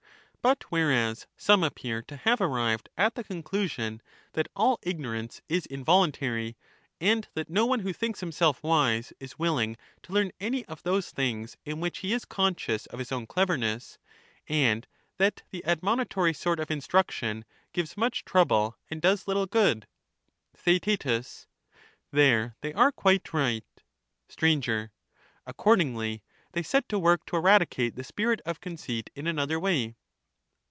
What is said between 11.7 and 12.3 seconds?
which he is